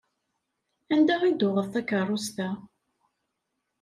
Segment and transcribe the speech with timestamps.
[0.93, 2.49] Anda i d-tuɣeḍ takerrust-a?